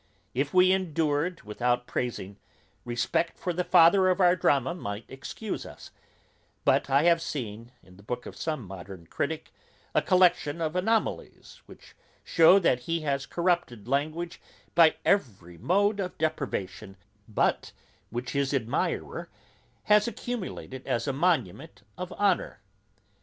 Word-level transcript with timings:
If 0.33 0.51
we 0.51 0.71
endured 0.71 1.43
without 1.43 1.85
praising, 1.85 2.39
respect 2.85 3.37
for 3.37 3.53
the 3.53 3.63
father 3.63 4.09
of 4.09 4.19
our 4.19 4.35
drama 4.35 4.73
might 4.73 5.05
excuse 5.07 5.63
us; 5.63 5.91
but 6.65 6.89
I 6.89 7.03
have 7.03 7.21
seen, 7.21 7.71
in 7.83 7.97
the 7.97 8.01
book 8.01 8.25
of 8.25 8.35
some 8.35 8.65
modern 8.65 9.05
critick, 9.05 9.53
a 9.93 10.01
collection 10.01 10.59
of 10.59 10.75
anomalies, 10.75 11.61
which 11.67 11.95
shew 12.23 12.59
that 12.61 12.79
he 12.89 13.01
has 13.01 13.27
corrupted 13.27 13.87
language 13.87 14.41
by 14.73 14.95
every 15.05 15.59
mode 15.59 15.99
of 15.99 16.17
depravation, 16.17 16.97
but 17.29 17.71
which 18.09 18.31
his 18.31 18.55
admirer 18.55 19.29
has 19.83 20.07
accumulated 20.07 20.87
as 20.87 21.07
a 21.07 21.13
monument 21.13 21.83
of 21.95 22.11
honour. 22.13 22.59